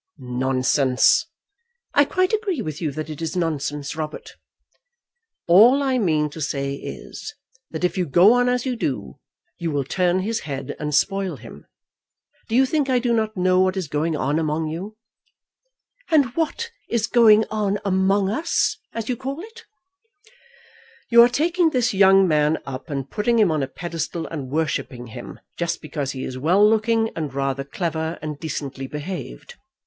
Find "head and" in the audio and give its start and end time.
10.39-10.95